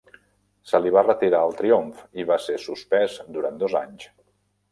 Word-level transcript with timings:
Se 0.69 0.79
li 0.85 0.93
va 0.95 1.03
retirar 1.07 1.41
el 1.49 1.53
triomf, 1.59 2.01
i 2.23 2.25
va 2.31 2.39
ser 2.47 2.57
suspès 2.65 3.19
durant 3.37 3.61
dos 3.65 3.79
anys. 3.83 4.09